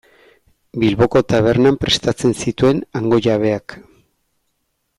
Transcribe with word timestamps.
Bilboko 0.83 1.21
tabernan 1.33 1.77
prestatzen 1.85 2.33
zituen 2.47 2.81
hango 3.01 3.21
jabeak. 3.27 3.77